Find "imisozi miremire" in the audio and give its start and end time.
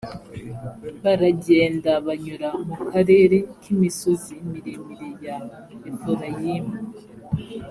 3.73-5.09